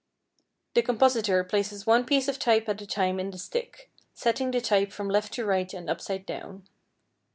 The 0.73 0.81
compositor 0.81 1.43
places 1.43 1.85
one 1.85 2.05
piece 2.07 2.27
of 2.27 2.39
type 2.39 2.67
at 2.67 2.81
a 2.81 2.87
time 2.87 3.19
in 3.19 3.29
the 3.29 3.37
stick, 3.37 3.91
setting 4.15 4.49
the 4.49 4.59
type 4.59 4.91
from 4.91 5.09
left 5.09 5.31
to 5.33 5.45
right 5.45 5.71
and 5.75 5.87
upside 5.91 6.25
down. 6.25 6.67